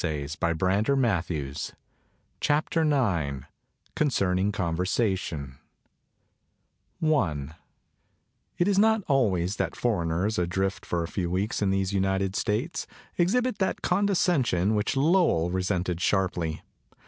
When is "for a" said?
10.87-11.07